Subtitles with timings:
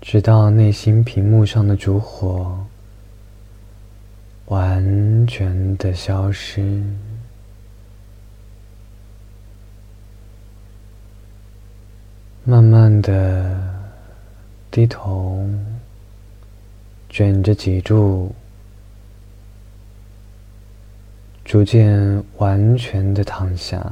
[0.00, 2.64] 直到内心屏幕上的烛火
[4.46, 6.82] 完全的消失。
[12.44, 13.60] 慢慢的
[14.70, 15.46] 低头，
[17.10, 18.34] 卷着脊柱，
[21.44, 23.84] 逐渐完全的躺下。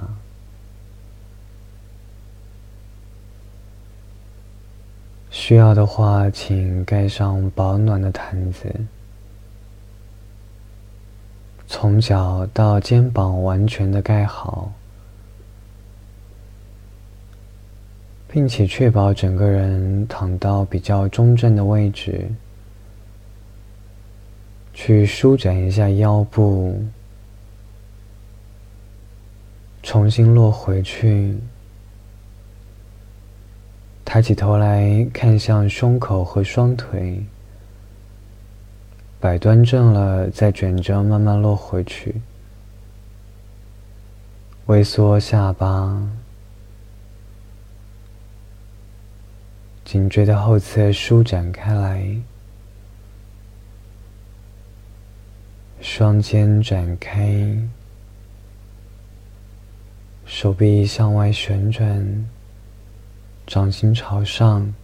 [5.47, 8.67] 需要的话，请盖上保暖的毯子，
[11.69, 14.73] 从脚到肩膀完全的盖好。
[18.27, 22.29] 并且确保整个人躺到比较中正的位置，
[24.75, 26.83] 去舒展一下腰部，
[29.85, 31.39] 重新落回去，
[34.17, 37.23] 抬起头来看向胸口和双腿，
[39.21, 42.23] 摆端正了，再卷着慢慢落回去，
[44.69, 46.03] 微缩下巴。
[49.85, 52.17] 颈椎的后侧舒展开来，
[55.83, 57.55] 双肩展开，
[60.25, 62.27] 手臂向外旋转，
[63.47, 64.75] 掌心朝上，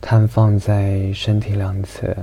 [0.00, 2.16] 摊放在身体两侧。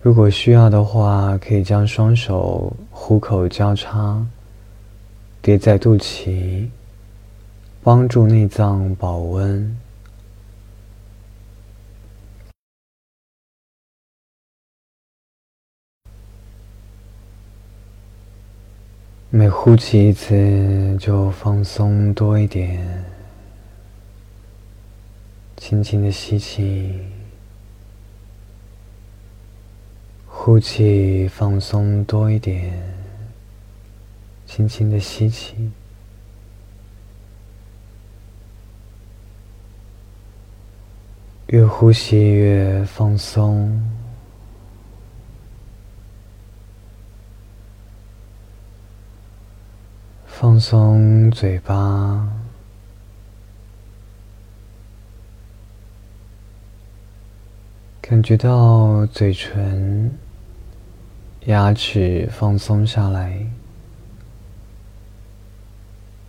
[0.00, 4.26] 如果需要的话，可以将双手虎口交叉。
[5.42, 6.68] 叠在肚脐，
[7.82, 9.76] 帮助内脏保温。
[19.34, 23.02] 每呼气一次，就放松多一点。
[25.56, 27.00] 轻轻的吸气，
[30.26, 32.78] 呼气，放松多一点。
[34.44, 35.70] 轻轻的吸气，
[41.46, 43.82] 越呼吸越放松，
[50.42, 52.28] 放松嘴巴，
[58.00, 60.18] 感觉到嘴唇、
[61.44, 63.46] 牙齿放松下来。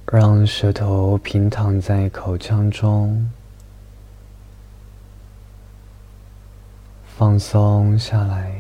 [0.06, 3.32] 让舌头平躺在口腔中，
[7.18, 8.54] 放松下来，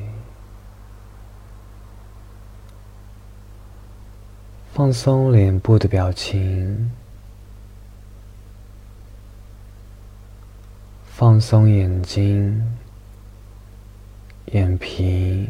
[4.75, 6.89] 放松脸部的表情，
[11.05, 12.59] 放松眼睛、
[14.45, 15.47] 眼皮，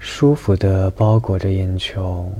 [0.00, 2.32] 舒服的包裹着眼球。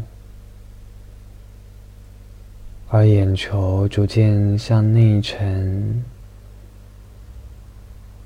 [2.88, 6.02] 而眼球逐渐向内沉，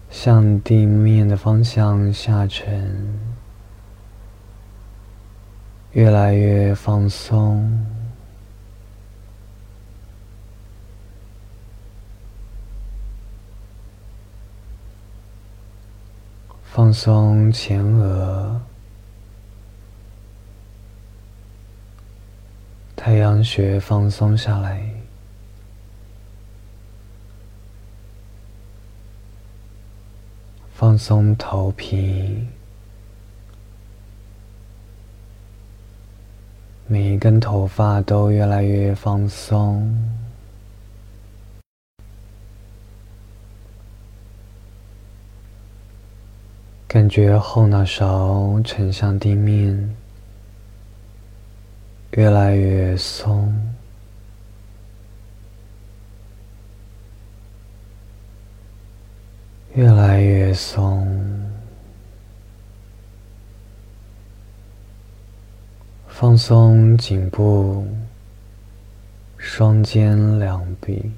[0.09, 3.15] 向地面的方向下沉，
[5.97, 7.87] 越来越放松，
[16.65, 18.61] 放松前额。
[22.95, 24.87] 太阳穴放松下来，
[30.75, 32.47] 放松头皮，
[36.97, 39.87] 每一根头发都越来越放松，
[46.89, 49.95] 感觉后脑勺沉向地面。
[52.12, 53.55] 越来越松，
[59.75, 61.06] 越来越松，
[66.19, 67.87] 放松颈部、
[69.37, 71.13] 双肩、两臂，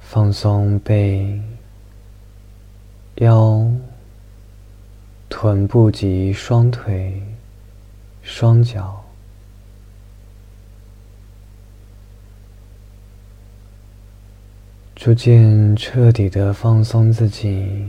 [0.00, 1.40] 放松背、
[3.18, 3.70] 腰。
[5.28, 7.22] 臀部及双腿、
[8.22, 9.04] 双脚，
[14.96, 17.86] 逐渐彻底的放松自己，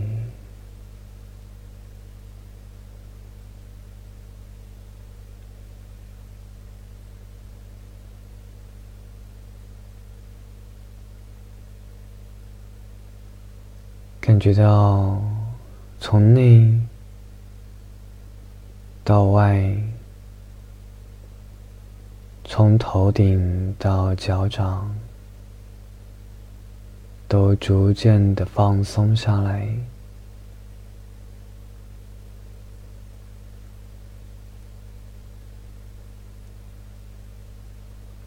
[14.25, 15.21] 感觉到
[15.99, 16.75] 从内
[19.03, 19.71] 到外，
[22.43, 24.89] 从头顶到脚掌，
[27.27, 29.67] 都逐渐的放松下来。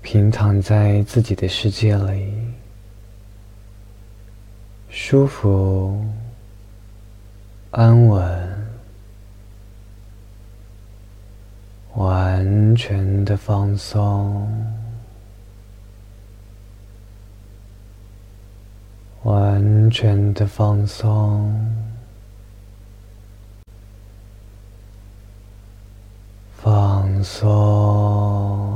[0.00, 2.32] 平躺在自己的世界里，
[5.10, 6.04] 舒服、
[7.70, 8.66] 安稳、
[11.94, 14.46] 完全的放松、
[19.22, 21.58] 完全的放松、
[26.54, 28.67] 放松。